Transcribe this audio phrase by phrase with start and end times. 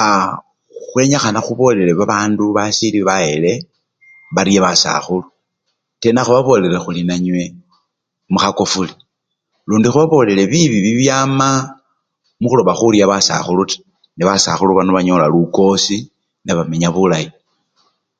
[0.00, 0.24] Aa!
[0.90, 3.52] khwenyikhana khubolele babandu basili bayele
[4.34, 5.28] barye basakhulu
[6.00, 7.42] tena khubabolele khuri nanywe
[8.32, 8.94] mukha kofule,
[9.68, 11.48] lundi khubabolele bibii bibyama
[12.40, 13.84] mukhuloba khurya basakhulu taa,
[14.16, 15.96] nebasakhulu bano banyola lukosi
[16.44, 17.28] nebamenya bulayi.